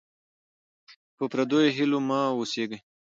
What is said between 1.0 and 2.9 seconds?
په پردیو هیلو مه اوسېږئ.